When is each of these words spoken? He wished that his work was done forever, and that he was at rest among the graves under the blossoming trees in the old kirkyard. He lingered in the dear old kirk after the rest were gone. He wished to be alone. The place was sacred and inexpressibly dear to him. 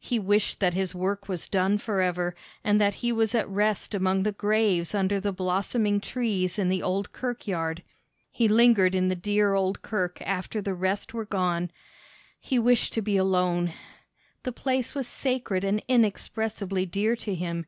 He 0.00 0.18
wished 0.18 0.58
that 0.58 0.74
his 0.74 0.92
work 0.92 1.28
was 1.28 1.46
done 1.48 1.78
forever, 1.78 2.34
and 2.64 2.80
that 2.80 2.94
he 2.94 3.12
was 3.12 3.32
at 3.32 3.48
rest 3.48 3.94
among 3.94 4.24
the 4.24 4.32
graves 4.32 4.92
under 4.92 5.20
the 5.20 5.30
blossoming 5.30 6.00
trees 6.00 6.58
in 6.58 6.68
the 6.68 6.82
old 6.82 7.12
kirkyard. 7.12 7.84
He 8.32 8.48
lingered 8.48 8.92
in 8.96 9.06
the 9.06 9.14
dear 9.14 9.54
old 9.54 9.80
kirk 9.82 10.20
after 10.22 10.60
the 10.60 10.74
rest 10.74 11.14
were 11.14 11.24
gone. 11.26 11.70
He 12.40 12.58
wished 12.58 12.92
to 12.94 13.02
be 13.02 13.16
alone. 13.16 13.72
The 14.42 14.50
place 14.50 14.96
was 14.96 15.06
sacred 15.06 15.62
and 15.62 15.80
inexpressibly 15.86 16.84
dear 16.84 17.14
to 17.14 17.36
him. 17.36 17.64